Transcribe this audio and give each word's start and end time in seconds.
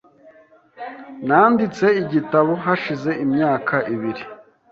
Nanditse 1.27 1.85
igitabo 2.01 2.51
hashize 2.63 3.11
imyaka 3.25 3.75
ibiri. 3.93 4.23